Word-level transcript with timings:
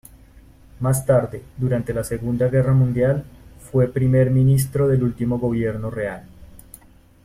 Más 0.79 1.05
tarde, 1.05 1.43
durante 1.57 1.93
la 1.93 2.03
Segunda 2.03 2.47
Guerra 2.47 2.73
Mundial, 2.73 3.23
fue 3.69 3.87
primer 3.93 4.31
ministro 4.31 4.87
del 4.87 5.03
último 5.03 5.37
gobierno 5.37 5.91
real. 5.91 6.25